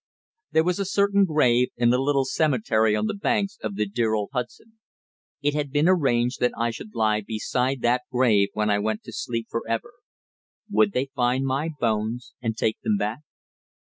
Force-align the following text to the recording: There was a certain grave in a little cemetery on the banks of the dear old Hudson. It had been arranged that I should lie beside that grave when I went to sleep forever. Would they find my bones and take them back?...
There 0.51 0.63
was 0.63 0.79
a 0.79 0.85
certain 0.85 1.25
grave 1.25 1.67
in 1.77 1.93
a 1.93 1.99
little 2.01 2.25
cemetery 2.25 2.95
on 2.95 3.05
the 3.05 3.13
banks 3.13 3.59
of 3.61 3.75
the 3.75 3.85
dear 3.85 4.15
old 4.15 4.31
Hudson. 4.33 4.79
It 5.43 5.53
had 5.53 5.69
been 5.69 5.87
arranged 5.87 6.39
that 6.39 6.53
I 6.57 6.71
should 6.71 6.95
lie 6.95 7.21
beside 7.21 7.81
that 7.81 8.01
grave 8.11 8.49
when 8.53 8.71
I 8.71 8.79
went 8.79 9.03
to 9.03 9.13
sleep 9.13 9.45
forever. 9.47 9.91
Would 10.71 10.93
they 10.93 11.11
find 11.15 11.45
my 11.45 11.69
bones 11.79 12.33
and 12.41 12.57
take 12.57 12.79
them 12.81 12.97
back?... 12.97 13.19